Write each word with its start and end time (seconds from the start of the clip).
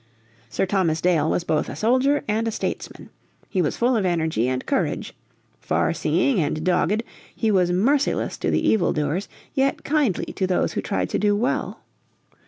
Sir 0.49 0.65
Thomas 0.65 0.99
Dale 0.99 1.29
was 1.29 1.43
both 1.43 1.69
a 1.69 1.75
soldier 1.75 2.23
and 2.27 2.47
a 2.47 2.51
statesman. 2.51 3.11
He 3.49 3.61
was 3.61 3.77
full 3.77 3.95
of 3.95 4.03
energy 4.03 4.47
and 4.49 4.65
courage. 4.65 5.13
Far 5.59 5.93
seeing 5.93 6.39
and 6.41 6.63
dogged, 6.65 7.03
he 7.35 7.51
was 7.51 7.71
merciless 7.71 8.35
to 8.39 8.49
the 8.49 8.67
evildoers, 8.67 9.29
yet 9.53 9.83
kindly 9.83 10.33
to 10.33 10.47
those 10.47 10.73
who 10.73 10.81
tried 10.81 11.09
to 11.09 11.19
do 11.19 11.35
well. 11.35 11.81